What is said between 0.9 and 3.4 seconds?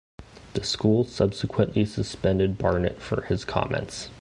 subsequently suspended Barnett for